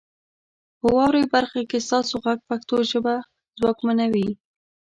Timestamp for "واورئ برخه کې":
0.95-1.85